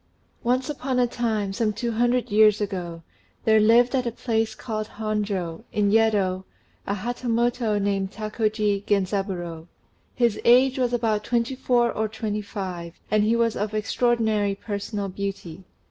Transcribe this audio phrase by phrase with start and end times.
[0.41, 3.03] Once upon a time, some two hundred years ago,
[3.45, 6.43] there lived at a place called Honjô, in Yedo,
[6.87, 9.67] a Hatamoto named Takoji Genzaburô;
[10.15, 15.07] his age was about twenty four or twenty five, and he was of extraordinary personal
[15.07, 15.65] beauty.